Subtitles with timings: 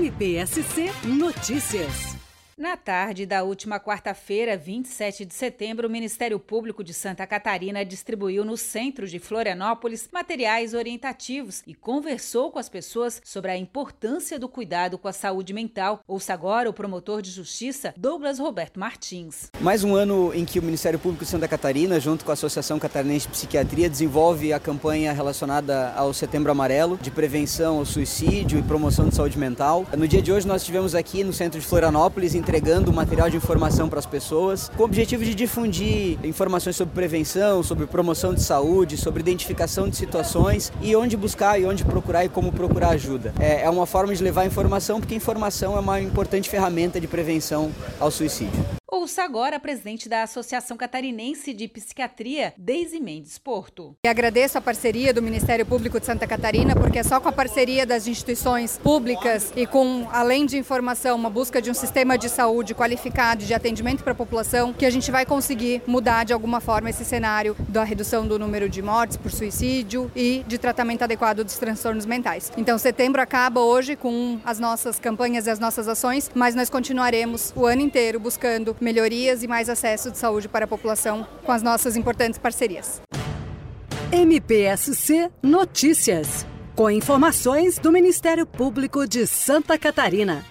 [0.00, 2.09] MPSC Notícias.
[2.60, 8.44] Na tarde da última quarta-feira, 27 de setembro, o Ministério Público de Santa Catarina distribuiu
[8.44, 14.46] no centro de Florianópolis materiais orientativos e conversou com as pessoas sobre a importância do
[14.46, 16.00] cuidado com a saúde mental.
[16.06, 19.50] Ouça agora o promotor de justiça, Douglas Roberto Martins.
[19.58, 22.78] Mais um ano em que o Ministério Público de Santa Catarina, junto com a Associação
[22.78, 28.62] Catarinense de Psiquiatria, desenvolve a campanha relacionada ao Setembro Amarelo, de prevenção ao suicídio e
[28.62, 29.86] promoção de saúde mental.
[29.96, 33.88] No dia de hoje, nós estivemos aqui no centro de Florianópolis, entregando material de informação
[33.88, 38.96] para as pessoas, com o objetivo de difundir informações sobre prevenção, sobre promoção de saúde,
[38.96, 43.32] sobre identificação de situações e onde buscar e onde procurar e como procurar ajuda.
[43.38, 47.70] É, é uma forma de levar informação, porque informação é uma importante ferramenta de prevenção
[48.00, 48.79] ao suicídio.
[49.00, 53.96] Ouça agora a presidente da Associação Catarinense de Psiquiatria, Deise Mendes Porto.
[54.04, 57.32] E agradeço a parceria do Ministério Público de Santa Catarina, porque é só com a
[57.32, 62.28] parceria das instituições públicas e com, além de informação, uma busca de um sistema de
[62.28, 66.60] saúde qualificado de atendimento para a população, que a gente vai conseguir mudar de alguma
[66.60, 71.42] forma esse cenário da redução do número de mortes por suicídio e de tratamento adequado
[71.42, 72.52] dos transtornos mentais.
[72.54, 77.50] Então, setembro acaba hoje com as nossas campanhas e as nossas ações, mas nós continuaremos
[77.56, 81.62] o ano inteiro buscando melhorias e mais acesso de saúde para a população com as
[81.62, 83.00] nossas importantes parcerias.
[84.10, 86.44] MPSC Notícias.
[86.74, 90.44] Com informações do Ministério Público de Santa Catarina.